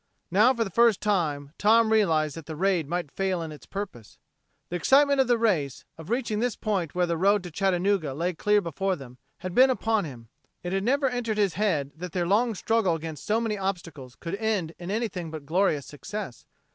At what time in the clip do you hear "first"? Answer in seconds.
0.71-0.99